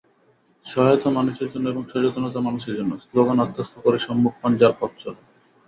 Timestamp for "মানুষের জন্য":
1.09-1.65